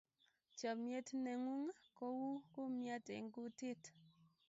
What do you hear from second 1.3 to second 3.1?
ng'un ko u kumiat